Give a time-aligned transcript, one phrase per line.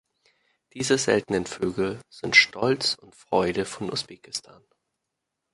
[0.73, 4.63] Diese seltenen Vögel sind Stolz und Freude von Usbekistan.